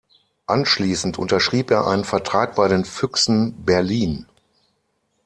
Anschließend 0.47 1.19
unterschrieb 1.19 1.69
er 1.69 1.85
einen 1.85 2.05
Vertrag 2.05 2.55
bei 2.55 2.67
den 2.67 2.85
Füchsen 2.85 3.53
Berlin. 3.65 4.25